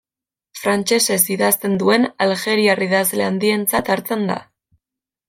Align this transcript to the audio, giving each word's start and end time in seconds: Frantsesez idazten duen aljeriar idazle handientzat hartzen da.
Frantsesez 0.59 1.19
idazten 1.35 1.75
duen 1.83 2.07
aljeriar 2.27 2.81
idazle 2.87 3.29
handientzat 3.29 3.93
hartzen 3.97 4.27
da. 4.31 4.39